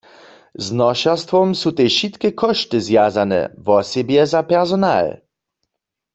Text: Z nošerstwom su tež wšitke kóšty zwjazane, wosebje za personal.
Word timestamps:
Z 0.65 0.73
nošerstwom 0.79 1.49
su 1.59 1.69
tež 1.79 1.91
wšitke 1.95 2.29
kóšty 2.41 2.77
zwjazane, 2.87 3.41
wosebje 3.65 4.23
za 4.33 4.41
personal. 4.51 5.07